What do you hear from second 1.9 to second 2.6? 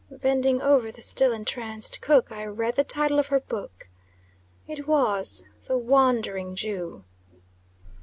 cook, I